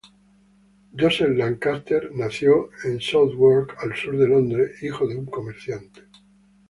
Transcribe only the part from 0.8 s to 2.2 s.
Joseph Lancaster